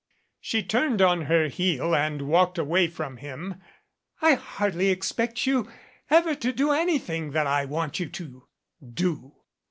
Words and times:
She 0.39 0.63
turned 0.63 0.99
on 0.99 1.25
her 1.25 1.47
heel 1.47 1.93
and 1.93 2.23
walked 2.23 2.57
away 2.57 2.87
from 2.87 3.17
him. 3.17 3.61
"I 4.19 4.33
hardly 4.33 4.89
expect 4.89 5.45
you 5.45 5.69
ever 6.09 6.33
to 6.33 6.51
do 6.51 6.71
anything 6.71 7.33
that 7.33 7.45
I 7.45 7.65
want 7.65 7.99
you 7.99 8.09
to 8.09 8.47
do." 8.83 9.35